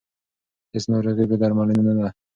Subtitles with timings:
[0.73, 2.07] هیڅ ناروغي بې درملنې نه ده.